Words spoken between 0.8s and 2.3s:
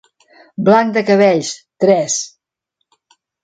de cabells; tres.